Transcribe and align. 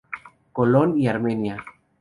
Colón 0.51 0.97
y 0.97 1.07
Armenia. 1.07 1.63